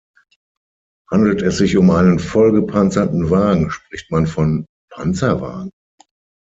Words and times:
Handelt 1.11 1.43
es 1.43 1.57
sich 1.59 1.77
um 1.77 1.91
einen 1.91 2.17
voll 2.17 2.53
gepanzerten 2.53 3.29
Wagen 3.29 3.69
spricht 3.69 4.09
man 4.09 4.25
von 4.25 4.65
Panzerwagen. 4.89 5.69